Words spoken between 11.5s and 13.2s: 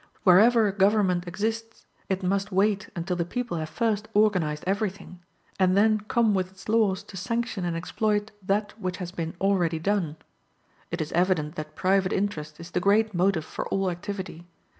that private interest is the great